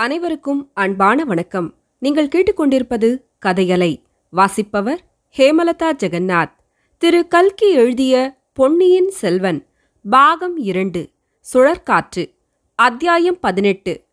அனைவருக்கும் 0.00 0.70
அன்பான 0.74 1.24
வணக்கம். 1.24 1.74
நீங்கள் 1.98 2.28
கேட்டுக்கொண்டிருப்பது 2.28 3.16
கதையலை 3.46 4.02
வாசிப்பவர் 4.30 5.00
ஹேமலதா 5.36 5.92
ஜெகநாத். 6.02 6.50
திரு 6.98 7.28
கல்கி 7.28 7.70
எழுதிய 7.70 8.36
பொன்னியின் 8.52 9.10
செல்வன் 9.10 9.66
பாகம் 10.10 10.56
இரண்டு 10.56 11.08
சுழற்காற்று 11.54 12.34
அத்தியாயம் 12.74 13.40
பதினெட்டு 13.40 14.04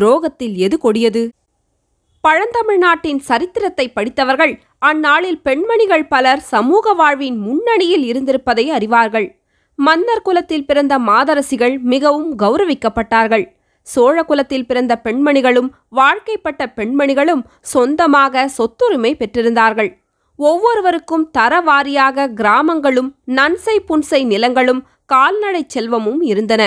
துரோகத்தில் 0.00 0.54
எது 0.54 0.78
கொடியது? 0.78 1.30
பழந்தமிழ்நாட்டின் 2.28 3.18
சரித்திரத்தை 3.18 3.92
படித்தவர்கள் 3.92 4.60
அந்நாளில் 4.78 5.42
பெண்மணிகள் 5.42 6.06
பலர் 6.06 6.40
சமூக 6.40 6.92
வாழ்வின் 6.92 7.38
முன்னணியில் 7.38 8.04
இருந்திருப்பதை 8.12 8.70
அறிவார்கள். 8.70 9.38
மன்னர் 9.74 10.22
குலத்தில் 10.22 10.66
பிறந்த 10.66 10.98
மாதரசிகள் 10.98 11.80
மிகவும் 11.80 12.38
கௌரவிக்கப்பட்டார்கள். 12.38 13.56
சோழ 13.92 14.16
குலத்தில் 14.22 14.66
பிறந்த 14.66 14.94
பெண்மணிகளும் 15.04 15.70
வாழ்க்கைப்பட்ட 15.98 16.62
பெண்மணிகளும் 16.78 17.42
சொந்தமாக 17.74 18.44
சொத்துரிமை 18.56 19.12
பெற்றிருந்தார்கள். 19.20 19.90
ஒவ்வொருவருக்கும் 20.38 21.24
தரவாரியாக 21.38 22.26
கிராமங்களும் 22.40 23.08
நன்சை 23.38 23.76
புன்சை 23.88 24.20
நிலங்களும் 24.32 24.82
கால்நடை 25.06 25.62
செல்வமும் 25.66 26.20
இருந்தன. 26.22 26.62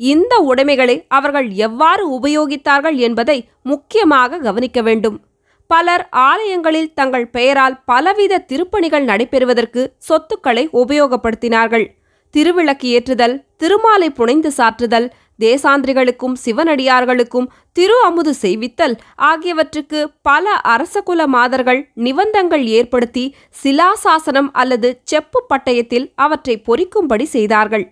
இந்த 0.00 0.34
உடைமைகளை 0.50 0.94
அவர்கள் 1.08 1.48
எவ்வாறு 1.66 2.04
உபயோகித்தார்கள் 2.18 2.96
என்பதை 3.06 3.38
முக்கியமாக 3.62 4.38
கவனிக்க 4.38 4.80
வேண்டும். 4.82 5.18
பலர் 5.70 6.04
ஆலயங்களில் 6.28 6.92
தங்கள் 6.94 7.26
பெயரால் 7.28 7.76
பலவித 7.90 8.42
திருப்பணிகள் 8.50 9.04
நடைபெறுவதற்கு 9.04 9.82
சொத்துக்களை 10.08 10.64
உபயோகப்படுத்தினார்கள். 10.82 11.86
திருவிளக்கு 12.34 12.86
ஏற்றுதல் 12.88 13.44
திருமாலை 13.56 14.10
புனைந்து 14.10 14.50
சாற்றுதல் 14.56 15.08
தேசாந்திரிகளுக்கும் 15.38 16.34
சிவனடியார்களுக்கும் 16.44 17.46
திரு 17.72 17.96
அமுது 18.04 18.34
செய்வித்தல் 18.34 18.96
ஆகியவற்றுக்கு 19.14 20.00
பல 20.22 20.60
அரசகுல 20.68 21.26
மாதர்கள் 21.26 21.80
நிபந்தங்கள் 21.94 22.64
ஏற்படுத்தி 22.66 23.24
சிலாசாசனம் 23.62 24.50
அல்லது 24.52 25.00
செப்பு 25.04 25.40
பட்டயத்தில் 25.48 26.12
அவற்றை 26.14 26.62
பொறிக்கும்படி 26.68 27.22
செய்தார்கள். 27.22 27.86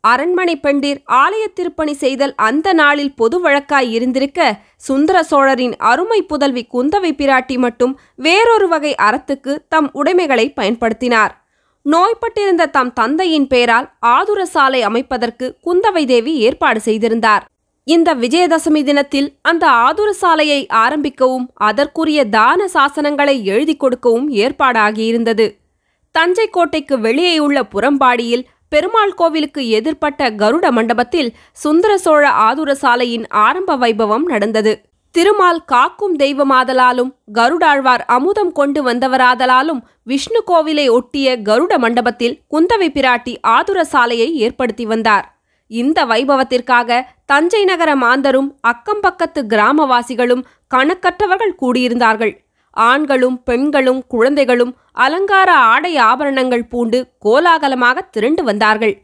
அரண்மனை 0.00 0.56
பெண்டிர் 0.56 1.02
ஆலய 1.06 1.44
திருப்பணி 1.54 1.94
செய்தல் 1.94 2.34
அந்த 2.34 2.72
நாளில் 2.72 3.14
பொது 3.14 3.40
வழக்காய் 3.40 3.90
இருந்திருக்க 3.90 4.40
சுந்தர 4.76 5.22
சோழரின் 5.22 5.76
அருமை 5.76 6.22
புதல்வி 6.22 6.62
குந்தவை 6.74 7.12
பிராட்டி 7.12 7.56
மட்டும் 7.58 7.98
வேறொரு 8.16 8.68
வகை 8.68 8.94
அறத்துக்கு 9.02 9.54
தம் 9.68 9.90
உடைமைகளை 9.92 10.52
பயன்படுத்தினார். 10.56 11.45
நோய்பட்டிருந்த 11.92 12.64
தம் 12.70 12.92
தந்தையின் 12.92 13.46
பெயரால் 13.46 13.86
ஆதுர 13.98 14.40
சாலை 14.44 14.80
அமைப்பதற்கு 14.82 15.46
குந்தவை 15.66 16.02
தேவி 16.06 16.32
ஏற்பாடு 16.36 16.80
செய்திருந்தார். 16.80 17.44
இந்த 17.84 18.08
விஜயதசமி 18.14 18.80
தினத்தில் 18.84 19.28
அந்த 19.42 19.64
ஆதுர 19.68 20.08
சாலையை 20.12 20.66
ஆரம்பிக்கவும் 20.74 21.46
அதற்குரிய 21.68 22.20
தான 22.24 22.66
சாசனங்களை 22.72 23.36
எழுதி 23.42 23.76
கொடுக்கவும் 23.76 24.26
ஏற்பாடாகியிருந்தது. 24.30 25.46
தஞ்சை 26.14 26.48
கோட்டைக்கு 26.48 26.98
வெளியே 26.98 27.38
உள்ள 27.38 27.62
புறம்பாடியில் 27.74 28.44
பெருமாள் 28.68 29.14
கோவிலுக்கு 29.14 29.62
எதிர்ப்பட்ட 29.78 30.30
கருட 30.42 30.66
மண்டபத்தில் 30.70 31.30
சுந்தர 31.52 31.98
சோழ 31.98 32.24
ஆதுர 32.46 32.74
சாலையின் 32.74 33.26
ஆரம்ப 33.28 33.76
வைபவம் 33.76 34.26
நடந்தது. 34.32 34.72
திருமால் 35.16 35.60
காக்கும் 35.64 36.16
தெய்வமாதலாலும் 36.18 37.10
கருடாழ்வார் 37.32 38.02
அமுதம் 38.06 38.50
கொண்டு 38.52 38.80
வந்தவராதலாலும் 38.88 39.80
விஷ்ணு 40.02 40.40
கோவிலை 40.50 40.84
ஒட்டிய 40.90 41.36
கருட 41.48 41.78
மண்டபத்தில் 41.78 42.34
குந்தவை 42.54 42.88
பிராட்டி 42.96 43.32
ஆதுர 43.54 43.84
சாலையை 43.84 44.26
ஏற்படுத்தி 44.36 44.84
வந்தார். 44.86 45.26
இந்த 45.70 45.98
வைபவத்திற்காக 46.04 46.98
தஞ்சை 47.24 47.62
நகர 47.64 47.94
மாந்தரும் 47.96 48.50
அக்கம்பக்கத்து 48.72 49.42
கிராமவாசிகளும் 49.52 50.44
கணக்கற்றவர்கள் 50.74 51.56
கூடியிருந்தார்கள். 51.62 52.34
ஆண்களும் 52.76 53.40
பெண்களும் 53.42 54.02
குழந்தைகளும் 54.06 54.76
அலங்கார 55.04 55.50
ஆடை 55.72 55.94
ஆபரணங்கள் 56.10 56.68
பூண்டு 56.68 57.00
கோலாகலமாக 57.18 58.06
திரண்டு 58.10 58.42
வந்தார்கள். 58.44 58.94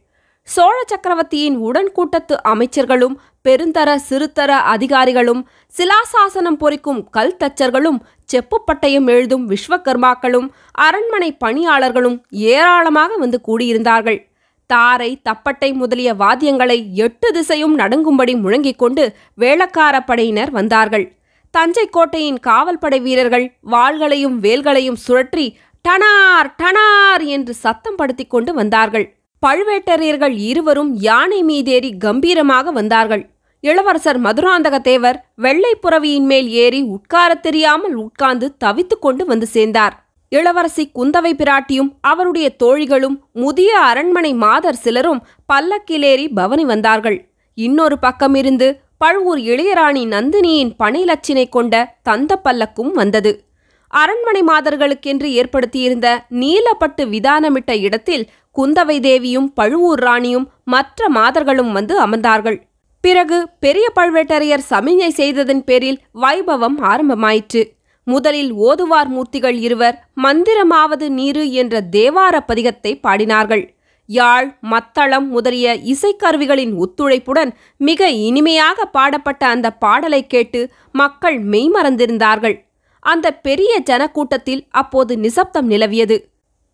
சோழ 0.49 0.77
சக்கரவர்த்தியின் 0.91 1.59
உடன்கூட்டத்து 1.67 2.35
அமைச்சர்களும் 2.53 3.17
பெருந்தர 3.49 3.97
சிறுதர 4.09 4.51
அதிகாரிகளும் 4.51 5.47
சிலாசாசனம் 5.73 6.59
பொறிக்கும் 6.61 7.11
கல் 7.11 7.37
தச்சர்களும் 7.37 8.01
செப்புப்பட்டயம் 8.33 9.07
எழுதும் 9.07 9.51
விஸ்வகர்மாக்களும் 9.51 10.51
அரண்மனை 10.73 11.33
பணியாளர்களும் 11.33 12.25
ஏராளமாக 12.31 13.17
வந்து 13.17 13.41
கூடியிருந்தார்கள். 13.49 14.31
தாரை 14.67 15.23
தப்பட்டை 15.29 15.75
முதலிய 15.75 16.15
வாத்தியங்களை 16.15 16.95
எட்டு 16.95 17.33
திசையும் 17.33 17.79
நடுங்கும்படி 17.79 18.41
முழங்கிக் 18.41 18.79
கொண்டு 18.79 19.17
வேளக்கார 19.41 20.01
படையினர் 20.01 20.51
வந்தார்கள். 20.51 21.17
தஞ்சை 21.51 21.87
கோட்டையின் 21.87 22.39
காவல்படை 22.41 23.01
வீரர்கள் 23.01 23.59
வாள்களையும் 23.71 24.37
வேல்களையும் 24.39 24.97
சுழற்றி 25.09 25.57
டனார் 25.89 26.55
டனார் 26.63 27.25
என்று 27.27 27.55
சத்தம் 27.55 27.97
படுத்திக் 27.97 28.31
கொண்டு 28.31 28.55
வந்தார்கள். 28.55 29.17
பழுவேட்டரையர்கள் 29.47 30.39
இருவரும் 30.39 30.95
யானை 30.95 31.45
மீதேறி 31.45 31.99
கம்பீரமாக 31.99 32.71
வந்தார்கள். 32.71 33.32
இளவரசர் 33.65 34.21
மதுராந்தக 34.21 34.79
தேவர் 34.79 35.19
வெள்ளை 35.37 35.79
புறவியின் 35.83 36.25
மேல் 36.25 36.49
ஏறி 36.49 36.81
உட்காரத் 36.83 37.43
தெரியாமல் 37.43 37.95
உட்கார்ந்து 37.95 38.57
தவித்து 38.65 38.99
கொண்டு 39.01 39.25
வந்து 39.25 39.47
சேர்ந்தார். 39.47 39.95
இளவரசி 40.29 40.91
குந்தவை 40.95 41.33
பிராட்டியும் 41.33 41.91
அவருடைய 42.01 42.57
தோழிகளும் 42.63 43.17
முதிய 43.33 43.79
அரண்மனை 43.79 44.35
மாதர் 44.35 44.75
சிலரும் 44.75 45.21
பல்லக்கிலேறி 45.53 46.27
பவனி 46.35 46.65
வந்தார்கள். 46.65 47.29
இன்னொரு 47.55 47.97
பக்கமிருந்து 48.03 48.69
பழுவூர் 48.99 49.39
இளையராணி 49.39 50.03
நந்தினியின் 50.07 50.73
பனைலட்சினை 50.79 51.49
கொண்ட 51.49 51.75
தந்த 52.03 52.41
பல்லக்கும் 52.45 52.93
வந்தது. 52.93 53.45
அரண்மனை 53.89 54.43
மாதர்களுக்கென்று 54.43 55.31
ஏற்படுத்தியிருந்த 55.39 56.09
நீலப்பட்டு 56.31 57.03
விதானமிட்ட 57.15 57.81
இடத்தில் 57.81 58.29
குந்தவை 58.57 59.01
தேவியும் 59.01 59.53
பழுவூர் 59.53 60.01
ராணியும் 60.01 60.51
மற்ற 60.65 61.09
மாதர்களும் 61.09 61.73
வந்து 61.73 62.07
அமர்ந்தார்கள். 62.07 62.61
பிறகு 63.05 63.39
பெரிய 63.59 63.87
பழுவேட்டரையர் 63.97 64.69
சமிஞை 64.71 65.09
செய்ததன் 65.09 65.63
பேரில் 65.65 66.01
வைபவம் 66.15 66.77
ஆரம்பமாயிற்று. 66.91 67.63
முதலில் 68.07 68.53
ஓதுவார் 68.53 69.11
மூர்த்திகள் 69.11 69.59
இருவர் 69.59 69.97
மந்திரமாவது 70.23 71.07
நீரு 71.09 71.45
என்ற 71.53 71.81
தேவார 71.97 72.35
பதிகத்தை 72.49 72.93
பாடினார்கள். 73.07 73.65
யாழ் 74.09 74.49
மத்தளம் 74.61 75.27
முதலிய 75.29 75.75
இசைக்கருவிகளின் 75.93 76.73
ஒத்துழைப்புடன் 76.85 77.51
மிக 77.77 78.09
இனிமையாக 78.29 78.85
பாடப்பட்ட 78.85 79.43
அந்த 79.47 79.71
பாடலை 79.85 80.23
கேட்டு 80.27 80.61
மக்கள் 80.93 81.39
மெய்மறந்திருந்தார்கள். 81.45 82.57
அந்த 83.03 83.27
பெரிய 83.47 83.73
ஜனக்கூட்டத்தில் 83.91 84.63
அப்போது 84.71 85.13
நிசப்தம் 85.17 85.71
நிலவியது. 85.71 86.19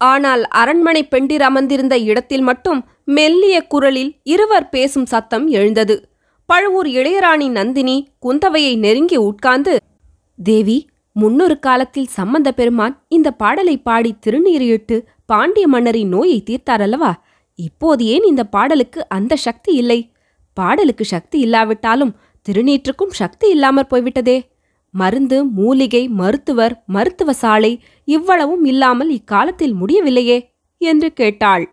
ஆனால் 0.00 0.42
அரண்மனை 0.60 1.02
பெண்டிர் 1.04 1.40
அமர்ந்திருந்த 1.40 1.94
இடத்தில் 2.10 2.40
மட்டும் 2.40 2.80
மெல்லிய 3.16 3.56
குரலில் 3.66 4.12
இருவர் 4.22 4.68
பேசும் 4.68 5.06
சத்தம் 5.06 5.46
எழுந்தது. 5.48 5.96
பழுவூர் 6.48 6.86
இளையராணி 6.86 7.48
நந்தினி 7.48 8.08
குந்தவையை 8.26 8.78
நெருங்கி 8.78 9.16
உட்கார்ந்து 9.16 9.76
தேவி 10.36 10.88
முன்னொரு 11.12 11.58
காலத்தில் 11.58 12.06
சம்பந்த 12.06 12.52
பெருமான் 12.52 13.04
இந்த 13.08 13.30
பாடலை 13.30 13.78
பாடி 13.78 14.14
திருநீரிட்டு 14.26 15.06
பாண்டிய 15.26 15.68
மன்னரின் 15.68 16.08
நோயை 16.08 16.42
தீர்த்தாரல்லவா? 16.46 17.12
இப்போது 17.54 18.04
ஏன் 18.04 18.22
இந்த 18.22 18.44
பாடலுக்கு 18.44 19.08
அந்த 19.08 19.36
சக்தி 19.36 19.74
இல்லை? 19.74 20.12
பாடலுக்கு 20.54 21.04
சக்தி 21.04 21.38
இல்லாவிட்டாலும் 21.38 22.16
திருநீற்றுக்கும் 22.48 23.10
சக்தி 23.10 23.50
இல்லாமற் 23.50 23.88
போய்விட்டதே. 23.88 24.42
மருந்து 24.90 25.44
மூலிகை 25.44 26.08
மருத்துவர் 26.08 26.82
மருத்துவ 26.86 27.32
சாலை 27.32 27.80
இவ்வளவும் 28.04 28.64
இல்லாமல் 28.64 29.10
இக்காலத்தில் 29.10 29.72
முடியவில்லையே 29.72 30.52
என்று 30.78 31.12
கேட்டாள். 31.12 31.72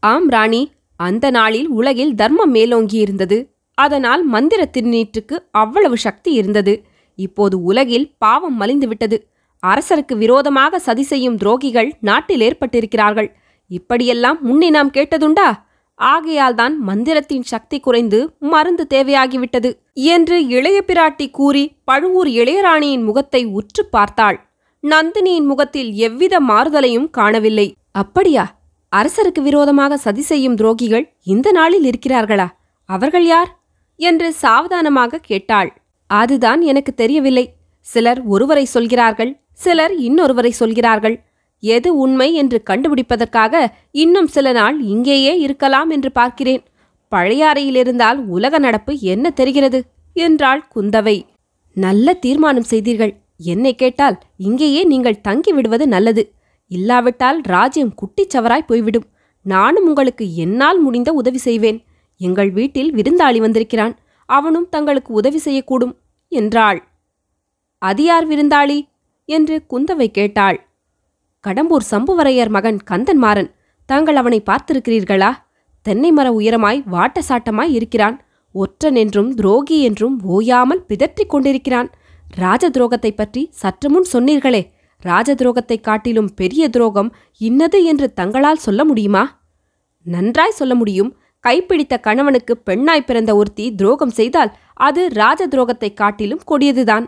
ஆம் 0.00 0.28
ராணி 0.28 0.72
அந்த 0.96 1.30
நாளில் 1.30 1.68
உலகில் 1.68 2.14
தர்மம் 2.14 2.54
மேலோங்கியிருந்தது. 2.54 3.51
அதனால் 3.74 4.22
மந்திர 4.24 4.70
திருநீற்றுக்கு 4.72 5.38
அவ்வளவு 5.50 5.96
சக்தி 5.96 6.32
இருந்தது. 6.32 6.84
இப்போது 7.14 7.62
உலகில் 7.62 8.14
பாவம் 8.18 8.60
மலிந்துவிட்டது 8.60 9.16
அரசருக்கு 9.62 10.16
விரோதமாக 10.16 10.78
சதி 10.78 11.02
செய்யும் 11.02 11.36
துரோகிகள் 11.36 11.90
நாட்டில் 12.00 12.40
ஏற்பட்டிருக்கிறார்கள். 12.40 13.34
இப்படியெல்லாம் 13.66 14.38
முன்னே 14.42 14.70
நாம் 14.70 14.90
கேட்டதுண்டா? 14.90 15.48
ஆகையால்தான் 15.96 16.76
மந்திரத்தின் 16.78 17.42
சக்தி 17.42 17.80
குறைந்து 17.80 18.36
மருந்து 18.38 18.86
தேவையாகிவிட்டது 18.90 19.78
என்று 19.94 20.46
இளைய 20.46 20.84
பிராட்டி 20.86 21.30
கூறி 21.30 21.76
பழுவூர் 21.84 22.28
இளையராணியின் 22.28 23.04
முகத்தை 23.04 23.44
உற்று 23.44 23.86
பார்த்தாள். 23.86 24.38
நந்தினியின் 24.84 25.44
முகத்தில் 25.44 25.92
எவ்வித 25.94 26.40
மாறுதலையும் 26.40 27.10
காணவில்லை. 27.10 27.74
அப்படியா? 27.90 28.60
அரசருக்கு 28.92 29.42
விரோதமாக 29.42 29.96
சதி 29.96 30.20
செய்யும் 30.20 30.56
துரோகிகள் 30.56 31.04
இந்த 31.22 31.52
நாளில் 31.52 31.84
இருக்கிறார்களா? 31.84 32.48
அவர்கள் 32.88 33.24
யார்? 33.24 33.61
என்று 34.02 34.28
சாவதானமாக 34.32 35.20
கேட்டாள். 35.22 35.70
அதுதான் 36.10 36.60
எனக்கு 36.70 36.92
தெரியவில்லை. 36.94 37.44
சிலர் 37.86 38.20
ஒருவரை 38.24 38.64
சொல்கிறார்கள் 38.64 39.32
சிலர் 39.64 39.94
இன்னொருவரை 39.98 40.50
சொல்கிறார்கள். 40.60 41.16
எது 41.62 41.88
உண்மை 41.96 42.28
என்று 42.34 42.58
கண்டுபிடிப்பதற்காக 42.70 43.54
இன்னும் 43.90 44.26
சில 44.26 44.52
நாள் 44.52 44.76
இங்கேயே 44.92 45.32
இருக்கலாம் 45.38 45.90
என்று 45.90 46.10
பார்க்கிறேன். 46.12 46.62
பழைய 47.12 47.44
உலக 48.34 48.58
நடப்பு 48.58 48.92
என்ன 49.12 49.26
தெரிகிறது? 49.30 49.80
என்றாள் 50.16 50.62
குந்தவை. 50.74 51.16
நல்ல 51.76 52.14
தீர்மானம் 52.14 52.70
செய்தீர்கள். 52.72 53.12
என்னை 53.50 53.72
கேட்டால் 53.74 54.16
இங்கேயே 54.36 54.82
நீங்கள் 54.84 55.20
தங்கி 55.20 55.52
விடுவது 55.52 55.84
நல்லது. 55.88 56.22
இல்லாவிட்டால் 56.70 57.38
ராஜ்யம் 57.44 57.94
குட்டிச்சவராய் 58.00 58.68
போய்விடும். 58.68 59.06
நானும் 59.46 59.86
உங்களுக்கு 59.86 60.24
என்னால் 60.34 60.80
முடிந்த 60.80 61.10
உதவி 61.12 61.40
செய்வேன். 61.48 61.78
எங்கள் 62.16 62.50
வீட்டில் 62.50 62.94
விருந்தாளி 62.94 63.38
வந்திருக்கிறான். 63.38 63.98
அவனும் 64.26 64.68
தங்களுக்கு 64.68 65.12
உதவி 65.12 65.40
செய்யக்கூடும் 65.44 65.96
என்றாள். 66.28 66.88
அது 67.78 68.02
யார் 68.02 68.28
விருந்தாளி? 68.28 68.88
என்று 69.24 69.62
குந்தவை 69.70 70.06
கேட்டாள். 70.06 70.68
கடம்பூர் 71.46 71.84
சம்புவரையர் 71.90 72.48
மகன் 72.48 72.78
கந்தன்மாறன். 72.90 73.54
தாங்கள் 73.86 74.16
அவனை 74.16 74.42
பார்த்திருக்கிறீர்களா? 74.50 75.32
தென்னை 75.82 76.12
மர 76.12 76.30
உயரமாய் 76.30 76.82
வாட்டசாட்டமாய் 76.92 77.70
இருக்கிறான். 77.70 78.24
ஒற்றன் 78.52 78.94
என்றும் 78.94 79.34
துரோகி 79.34 79.82
என்றும் 79.82 80.22
ஓயாமல் 80.22 80.84
பிதற்றிக் 80.88 81.28
கொண்டிருக்கிறான். 81.28 81.90
ராஜ 82.36 82.70
துரோகத்தைப் 82.70 83.16
பற்றி 83.16 83.48
சற்று 83.50 83.90
முன் 83.90 84.04
சொன்னீர்களே. 84.12 84.70
ராஜ 84.98 85.34
துரோகத்தைக் 85.34 85.80
காட்டிலும் 85.80 86.30
பெரிய 86.34 86.68
துரோகம் 86.68 87.14
இன்னது 87.38 87.84
என்று 87.84 88.12
தங்களால் 88.12 88.56
சொல்ல 88.56 88.84
முடியுமா? 88.84 89.40
நன்றாய் 90.04 90.50
சொல்ல 90.50 90.74
முடியும். 90.74 91.16
கைப்பிடித்த 91.48 92.00
கணவனுக்கு 92.00 92.56
பெண்ணாய் 92.56 93.04
பிறந்த 93.04 93.36
ஒருத்தி 93.36 93.74
துரோகம் 93.74 94.10
செய்தால் 94.10 94.52
அது 94.74 95.08
ராஜ 95.08 95.48
துரோகத்தைக் 95.48 95.94
காட்டிலும் 95.94 96.40
கொடியதுதான். 96.50 97.06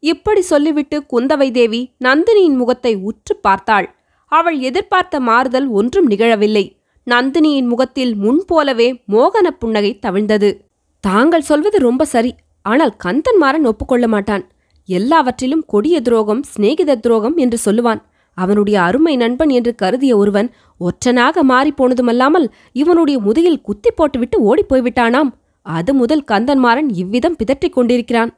இப்படி 0.00 0.40
சொல்லிவிட்டு 0.40 1.04
குந்தவை 1.12 1.50
தேவி 1.50 1.92
நந்தினியின் 2.04 2.56
முகத்தை 2.56 2.94
உற்று 2.94 3.36
பார்த்தாள். 3.36 3.94
அவள் 4.26 4.58
எதிர்பார்த்த 4.58 5.20
மாறுதல் 5.20 5.66
ஒன்றும் 5.66 6.10
நிகழவில்லை. 6.10 6.76
நந்தினியின் 7.10 7.68
முகத்தில் 7.68 8.16
முன்போலவே 8.16 9.02
மோகன 9.08 9.48
புன்னகை 9.58 9.98
தவிழ்ந்தது. 9.98 10.60
தாங்கள் 11.00 11.40
சொல்வது 11.40 11.78
ரொம்ப 11.78 12.04
சரி. 12.04 12.34
ஆனால் 12.62 12.94
கந்தன்மாறன் 13.04 13.64
ஒப்புக்கொள்ள 13.64 14.08
மாட்டான். 14.08 14.50
எல்லாவற்றிலும் 14.86 15.64
கொடிய 15.66 16.00
துரோகம் 16.00 16.42
சிநேகித 16.56 16.94
துரோகம் 16.94 17.36
என்று 17.36 17.58
சொல்லுவான். 17.64 18.02
அவனுடைய 18.36 18.82
அருமை 18.82 19.16
நண்பன் 19.16 19.48
என்று 19.48 19.74
கருதிய 19.82 20.16
ஒருவன் 20.16 20.48
ஒற்றனாக 20.80 21.42
மாறிப்போனதுமல்லாமல் 21.52 22.46
இவனுடைய 22.72 23.18
முதுகில் 23.20 23.60
குத்தி 23.60 23.90
போட்டுவிட்டு 23.90 24.38
ஓடிப் 24.40 24.70
போய்விட்டானாம் 24.70 25.30
அது 25.66 25.94
முதல் 25.94 26.24
கந்தன்மாறன் 26.28 26.88
இவ்விதம் 26.92 27.36
பிதற்றிக் 27.36 27.72
கொண்டிருக்கிறான். 27.72 28.30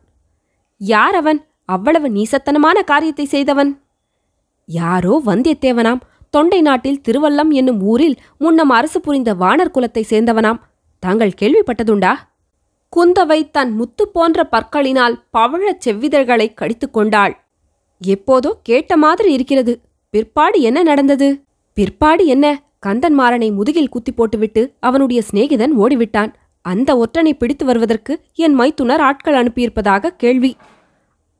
யார் 0.81 1.15
அவன்? 1.15 1.41
அவ்வளவு 1.65 2.09
நீசத்தனமான 2.09 2.83
காரியத்தை 2.83 3.25
செய்தவன். 3.25 3.71
யாரோ 4.69 5.15
வந்தியத்தேவனாம். 5.27 6.01
தொண்டை 6.35 6.61
நாட்டில் 6.61 7.03
திருவல்லம் 7.09 7.51
என்னும் 7.51 7.81
ஊரில் 7.83 8.17
முன்னம் 8.39 8.69
அரசு 8.69 9.01
புரிந்த 9.01 9.31
வானர் 9.35 9.75
குலத்தை 9.75 10.03
சேர்ந்தவனாம். 10.11 10.61
தாங்கள் 11.03 11.39
கேள்விப்பட்டதுண்டா? 11.41 12.12
குந்தவை 12.93 13.41
தன் 13.51 13.73
முத்து 13.73 14.05
போன்ற 14.09 14.49
பற்களினால் 14.53 15.17
பவழச் 15.33 15.83
செவ்விதழ்களை 15.85 16.47
கடித்துக் 16.55 16.93
கொண்டாள். 16.93 17.35
எப்போதோ 18.01 18.51
கேட்ட 18.62 18.97
மாதிரி 18.97 19.31
இருக்கிறது. 19.33 19.75
பிற்பாடு 20.10 20.60
என்ன 20.60 20.82
நடந்தது? 20.82 21.44
பிற்பாடு 21.75 22.26
என்ன? 22.26 22.62
கந்தன்மாறனை 22.87 23.52
முதுகில் 23.52 23.88
குத்தி 23.88 24.12
போட்டுவிட்டு 24.12 24.75
அவனுடைய 24.81 25.22
சிநேகிதன் 25.31 25.72
ஓடிவிட்டான். 25.78 26.32
அந்த 26.60 27.05
ஒற்றனை 27.05 27.32
பிடித்து 27.32 27.64
வருவதற்கு 27.66 28.20
என் 28.34 28.52
மைத்துனர் 28.52 29.00
ஆட்கள் 29.00 29.34
அனுப்பியிருப்பதாக 29.34 30.06
கேள்வி. 30.06 30.56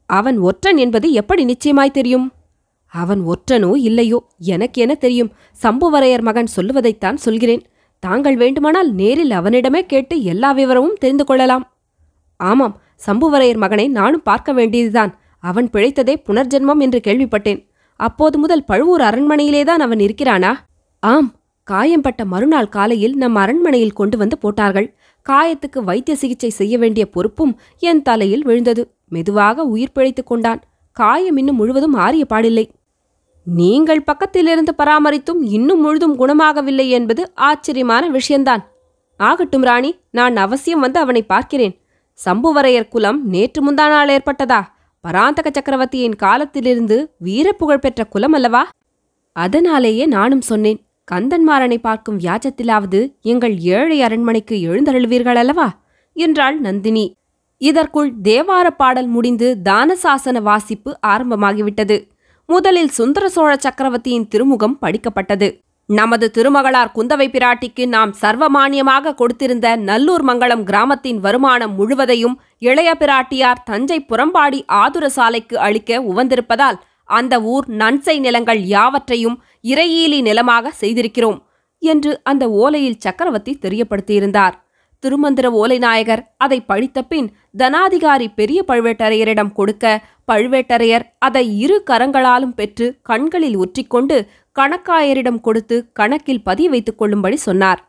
அவன் 0.07 0.39
ஒற்றன் 0.39 0.77
என்பது 0.77 1.13
எப்படி 1.13 1.45
நிச்சயமாய் 1.45 1.91
தெரியும்? 1.91 2.33
அவன் 2.87 3.21
ஒற்றனோ 3.21 3.77
இல்லையோ? 3.77 4.27
எனக்கு 4.39 4.81
என்ன 4.81 4.95
தெரியும்? 4.95 5.33
சம்புவரையர் 5.63 6.21
மகன் 6.21 6.49
சொல்லுவதைத்தான் 6.57 7.15
சொல்கிறேன். 7.15 7.63
தாங்கள் 7.99 8.37
வேண்டுமானால் 8.37 8.93
நேரில் 8.93 9.31
அவனிடமே 9.31 9.87
கேட்டு 9.87 10.23
எல்லா 10.23 10.53
விவரமும் 10.53 10.95
தெரிந்து 10.95 11.25
கொள்ளலாம். 11.25 11.77
ஆமாம் 12.37 12.81
சம்புவரையர் 13.07 13.57
மகனை 13.57 13.89
நானும் 13.89 14.23
பார்க்க 14.23 14.53
வேண்டியதுதான். 14.53 15.19
அவன் 15.39 15.71
பிழைத்ததே 15.73 16.15
புனர்ஜென்மம் 16.27 16.79
என்று 16.79 17.01
கேள்விப்பட்டேன். 17.05 17.68
அப்போது 17.99 18.39
முதல் 18.39 18.65
பழுவூர் 18.65 19.01
அரண்மனையிலேதான் 19.01 19.85
அவன் 19.87 19.99
இருக்கிறானா? 19.99 20.53
ஆம் 21.01 21.33
காயம்பட்ட 21.65 22.25
மறுநாள் 22.25 22.69
காலையில் 22.69 23.17
நம் 23.17 23.35
அரண்மனையில் 23.35 23.93
கொண்டு 23.93 24.19
வந்து 24.19 24.39
போட்டார்கள். 24.39 24.95
காயத்துக்கு 25.29 25.83
வைத்திய 25.85 26.17
சிகிச்சை 26.17 26.51
செய்ய 26.51 26.79
வேண்டிய 26.79 27.11
பொறுப்பும் 27.11 27.61
என் 27.79 28.03
தலையில் 28.03 28.45
விழுந்தது. 28.45 28.95
மெதுவாக 29.09 29.65
உயிர் 29.65 29.93
பிழைத்துக் 29.93 30.27
கொண்டான். 30.27 30.63
காயம் 30.93 31.37
இன்னும் 31.37 31.57
முழுவதும் 31.57 31.97
ஆறிய 31.97 32.25
பாடில்லை. 32.29 32.69
நீங்கள் 33.45 34.05
பக்கத்திலிருந்து 34.07 34.73
பராமரித்தும் 34.79 35.41
இன்னும் 35.41 35.81
முழுதும் 35.81 36.19
குணமாகவில்லை 36.19 36.89
என்பது 36.89 37.33
ஆச்சரியமான 37.35 38.09
விஷயந்தான். 38.09 38.63
ஆகட்டும் 39.17 39.63
ராணி 39.63 39.99
நான் 40.11 40.37
அவசியம் 40.37 40.81
வந்து 40.81 41.01
அவனை 41.01 41.23
பார்க்கிறேன். 41.23 41.75
சம்புவரையர் 42.25 42.89
குலம் 42.89 43.27
நேற்று 43.27 43.61
முந்தா 43.63 43.89
நாள் 43.89 44.09
ஏற்பட்டதா? 44.09 44.61
பராந்தக 45.01 45.51
சக்கரவர்த்தியின் 45.53 46.17
காலத்திலிருந்து 46.17 47.15
வீரப்புகழ் 47.25 47.81
பெற்ற 47.81 48.05
குலம் 48.05 48.33
அல்லவா? 48.33 48.69
அதனாலேயே 49.33 50.07
நானும் 50.07 50.41
சொன்னேன் 50.41 50.87
கந்தன்மாறனை 51.13 51.77
பார்க்கும் 51.77 52.19
வியாஜத்திலாவது 52.19 53.15
எங்கள் 53.21 53.59
ஏழை 53.59 54.03
அரண்மனைக்கு 54.03 54.57
எழுந்தருள்வீர்கள் 54.57 55.35
அல்லவா? 55.35 55.81
என்றாள் 56.13 56.61
நந்தினி. 56.61 57.17
இதற்குள் 57.57 58.13
தேவார 58.25 58.71
பாடல் 58.71 59.07
முடிந்து 59.07 59.59
தானசாசன 59.65 60.43
வாசிப்பு 60.43 60.99
ஆரம்பமாகிவிட்டது. 61.07 62.09
முதலில் 62.47 62.89
சுந்தர 62.89 63.29
சோழ 63.29 63.57
சக்கரவர்த்தியின் 63.57 64.29
திருமுகம் 64.29 64.79
படிக்கப்பட்டது. 64.83 65.68
நமது 65.89 66.31
திருமகளார் 66.31 66.93
குந்தவை 66.95 67.27
பிராட்டிக்கு 67.29 67.87
நாம் 67.87 68.13
சர்வமானியமாக 68.23 69.15
கொடுத்திருந்த 69.15 69.77
நல்லூர் 69.77 70.23
மங்கலம் 70.23 70.65
கிராமத்தின் 70.65 71.21
வருமானம் 71.21 71.75
முழுவதையும் 71.75 72.37
இளைய 72.59 72.91
பிராட்டியார் 72.99 73.63
தஞ்சை 73.65 73.99
புறம்பாடி 74.09 74.61
ஆதுர 74.67 75.09
சாலைக்கு 75.09 75.57
அளிக்க 75.59 76.01
உவந்திருப்பதால் 76.03 76.79
அந்த 77.09 77.35
ஊர் 77.43 77.67
நன்சை 77.71 78.17
நிலங்கள் 78.19 78.61
யாவற்றையும் 78.67 79.37
இறையீலி 79.63 80.21
நிலமாக 80.21 80.73
செய்திருக்கிறோம் 80.81 81.39
என்று 81.83 82.21
அந்த 82.23 82.45
ஓலையில் 82.49 83.01
சக்கரவர்த்தி 83.01 83.59
தெரியப்படுத்தியிருந்தார். 83.63 84.57
திருமந்திர 85.03 85.47
ஓலைநாயகர் 85.53 86.23
அதை 86.37 86.59
படித்த 86.61 87.03
பின் 87.03 87.29
தனாதிகாரி 87.59 88.27
பெரிய 88.35 88.65
பழுவேட்டரையரிடம் 88.69 89.53
கொடுக்க 89.53 90.03
பழுவேட்டரையர் 90.33 91.05
அதை 91.19 91.59
இரு 91.59 91.77
கரங்களாலும் 91.91 92.55
பெற்று 92.55 92.87
கண்களில் 93.03 93.57
ஒற்றிக்கொண்டு 93.57 94.17
கணக்காயரிடம் 94.59 95.41
கொடுத்து 95.41 95.77
கணக்கில் 95.93 96.43
பதிய 96.43 96.69
வைத்துக் 96.71 96.99
கொள்ளும்படி 96.99 97.37
சொன்னார். 97.37 97.81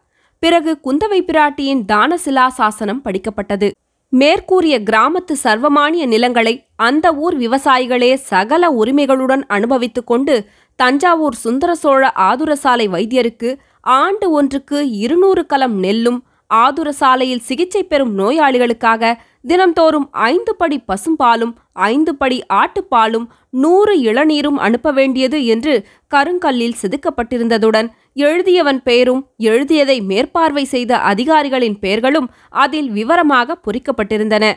பிறகு 0.43 0.71
குந்தவை 0.83 1.19
பிராட்டியின் 1.21 1.83
தானசிலா 1.91 2.47
சாசனம் 2.47 3.03
படிக்கப்பட்டது. 3.05 3.69
மேற்கூறிய 4.13 4.75
கிராமத்து 4.79 5.33
சர்வமானிய 5.43 6.03
நிலங்களை 6.05 6.53
அந்த 6.75 7.07
ஊர் 7.15 7.35
விவசாயிகளே 7.37 8.13
சகல 8.13 8.71
உரிமைகளுடன் 8.71 9.43
அனுபவித்துக் 9.47 10.07
கொண்டு 10.07 10.35
தஞ்சாவூர் 10.79 11.35
சுந்தர 11.35 11.71
சோழ 11.75 12.01
ஆதுரசாலை 12.29 12.87
வைத்தியருக்கு 12.95 13.49
ஆண்டு 13.97 14.27
ஒன்றுக்கு 14.31 14.79
இருநூறு 15.03 15.45
கலம் 15.45 15.75
நெல்லும் 15.83 16.19
ஆதுரசாலையில் 16.53 17.45
சிகிச்சை 17.45 17.83
பெறும் 17.83 18.13
நோயாளிகளுக்காக 18.19 19.11
தினம்தோறும் 19.47 20.07
ஐந்து 20.11 20.55
படி 20.55 20.83
பசும்பாலும் 20.87 21.53
ஐந்து 21.71 22.15
படி 22.15 22.43
ஆட்டுப்பாலும் 22.53 23.27
நூறு 23.49 23.97
இளநீரும் 23.99 24.55
அனுப்ப 24.55 24.91
வேண்டியது 24.91 25.45
என்று 25.45 25.85
கருங்கல்லில் 26.15 26.79
செதுக்கப்பட்டிருந்ததுடன் 26.81 27.89
எழுதியவன் 28.13 28.81
பெயரும் 28.83 29.27
எழுதியதை 29.37 30.01
மேற்பார்வை 30.01 30.65
செய்த 30.65 30.97
அதிகாரிகளின் 30.97 31.79
பெயர்களும் 31.79 32.29
அதில் 32.49 32.89
விவரமாக 32.89 33.57
பொறிக்கப்பட்டிருந்தன. 33.65 34.53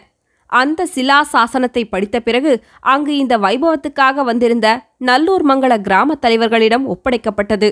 அந்த 0.47 0.87
சிலா 0.87 1.27
சாசனத்தை 1.33 1.85
படித்த 1.85 2.21
பிறகு 2.21 2.63
அங்கு 2.81 3.17
இந்த 3.17 3.39
வைபவத்துக்காக 3.39 4.25
வந்திருந்த 4.25 4.83
நல்லூர் 4.97 5.47
மங்கள 5.47 5.81
கிராமத் 5.81 6.27
தலைவர்களிடம் 6.27 6.85
ஒப்படைக்கப்பட்டது. 6.87 7.71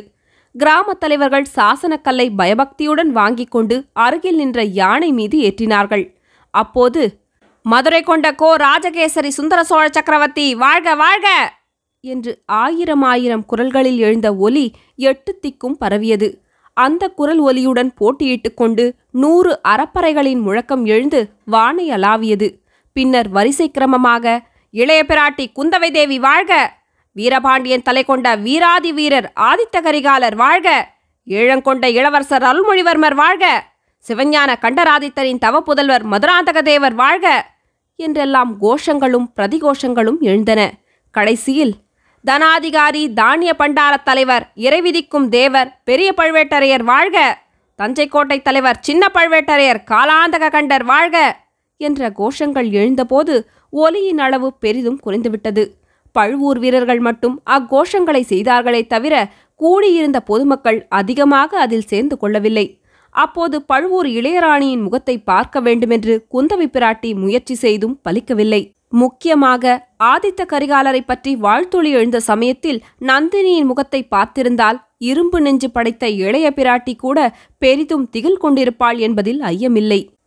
கிராமத் 0.55 1.00
தலைவர்கள் 1.00 1.47
சாசனக்கல்லை 1.57 2.31
பயபக்தியுடன் 2.37 3.12
வாங்கிக் 3.12 3.50
கொண்டு 3.50 3.85
அருகில் 3.93 4.37
நின்ற 4.37 4.62
யானை 4.62 5.12
மீது 5.12 5.38
ஏற்றினார்கள். 5.38 6.19
அப்போது 6.54 7.02
மதுரை 7.64 8.02
கொண்ட 8.02 8.26
கோ 8.35 8.50
ராஜகேசரி 8.57 9.30
சுந்தர 9.30 9.61
சோழ 9.62 9.85
சக்கரவர்த்தி 9.88 10.54
வாழ்க 10.54 10.95
வாழ்க! 10.95 11.28
என்று 12.04 12.33
ஆயிரம் 12.61 13.02
ஆயிரம் 13.02 13.45
குரல்களில் 13.47 13.99
எழுந்த 13.99 14.28
ஒலி 14.37 14.64
எட்டு 15.04 15.33
திக்கும் 15.42 15.76
பரவியது. 15.80 16.28
அந்த 16.76 17.04
குரல் 17.11 17.40
ஒலியுடன் 17.40 17.90
போட்டியிட்டுக் 17.99 18.57
கொண்டு 18.57 18.85
நூறு 19.12 19.52
அறப்பறைகளின் 19.69 20.42
முழக்கம் 20.42 20.85
எழுந்து 20.87 21.21
வானை 21.45 21.87
அலாவியது 21.90 22.49
பின்னர் 22.97 23.28
வரிசை 23.28 23.66
கிரமமாக 23.71 24.25
இளைய 24.75 25.02
பிராட்டி 25.09 25.45
குந்தவை 25.59 25.90
தேவி 25.92 26.19
வாழ்க! 26.19 26.52
வீரபாண்டியன் 27.16 27.83
தலை 27.83 28.02
கொண்ட 28.04 28.37
வீராதி 28.37 28.92
வீரர் 28.92 29.28
ஆதித்த 29.42 29.76
கரிகாலர் 29.83 30.37
வாழ்க! 30.37 30.69
ஈழங்கொண்ட 31.26 31.87
இளவரசர் 31.92 32.45
அருள்மொழிவர்மர் 32.45 33.14
வாழ்க! 33.14 33.45
சிவஞான 34.04 34.57
கண்டராதித்தரின் 34.61 35.40
தவப்புதல்வர் 35.40 36.04
மதுராந்தக 36.04 36.62
தேவர் 36.62 36.95
வாழ்க! 36.95 37.26
என்றெல்லாம் 37.99 38.61
கோஷங்களும் 38.61 39.26
பிரதிகோஷங்களும் 39.37 40.21
எழுந்தன. 40.21 40.61
கடைசியில் 41.11 41.75
தனாதிகாரி 42.25 43.12
தானிய 43.12 43.54
பண்டாரத் 43.59 44.02
தலைவர் 44.02 44.52
இறைவிதிக்கும் 44.57 45.28
தேவர் 45.28 45.80
பெரிய 45.85 46.14
பழுவேட்டரையர் 46.16 46.83
வாழ்க! 46.83 47.19
தஞ்சை 47.78 48.09
கோட்டை 48.09 48.42
தலைவர் 48.42 48.80
சின்ன 48.80 49.11
பழுவேட்டரையர் 49.14 49.85
காலாந்தக 49.90 50.50
கண்டர் 50.50 50.83
வாழ்க! 50.83 51.16
என்ற 51.76 52.11
கோஷங்கள் 52.11 52.71
எழுந்தபோது 52.71 53.35
ஒலியின் 53.73 54.19
அளவு 54.19 54.49
பெரிதும் 54.59 55.00
குறைந்துவிட்டது. 55.07 55.62
பழுவூர் 56.12 56.59
வீரர்கள் 56.59 56.99
மட்டும் 56.99 57.42
அக்கோஷங்களை 57.50 58.21
செய்தார்களே 58.23 58.87
தவிர 58.87 59.14
கூடியிருந்த 59.61 60.21
பொதுமக்கள் 60.21 60.87
அதிகமாக 60.88 61.59
அதில் 61.59 61.87
சேர்ந்து 61.87 62.16
கொள்ளவில்லை. 62.19 62.66
அப்போது 63.14 63.62
பழுவூர் 63.62 64.07
இளையராணியின் 64.07 64.83
முகத்தை 64.83 65.19
பார்க்க 65.19 65.61
வேண்டுமென்று 65.61 66.14
குந்தவி 66.35 66.69
பிராட்டி 66.73 67.14
முயற்சி 67.14 67.55
செய்தும் 67.55 68.00
பலிக்கவில்லை. 68.09 68.62
முக்கியமாக 68.88 69.64
ஆதித்த 70.05 70.45
கரிகாலரை 70.52 71.00
பற்றி 71.00 71.35
வாழ்த்தொளி 71.37 71.90
எழுந்த 71.90 72.21
சமயத்தில் 72.21 72.81
நந்தினியின் 73.00 73.69
முகத்தை 73.71 74.00
பார்த்திருந்தால் 74.11 74.79
இரும்பு 74.99 75.40
நெஞ்சு 75.40 75.71
படைத்த 75.71 76.09
இளைய 76.09 76.47
பிராட்டி 76.57 76.97
கூட 76.97 77.19
பெரிதும் 77.59 78.09
திகில் 78.11 78.38
கொண்டிருப்பாள் 78.38 78.99
என்பதில் 78.99 79.40
ஐயமில்லை. 79.43 80.00